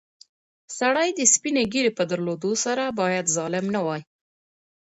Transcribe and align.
سړی 0.77 1.07
د 1.13 1.19
سپینې 1.33 1.63
ږیرې 1.73 1.91
په 1.97 2.03
درلودلو 2.11 2.53
سره 2.65 2.83
باید 2.99 3.33
ظالم 3.35 3.65
نه 3.75 3.81
وای. 3.85 4.01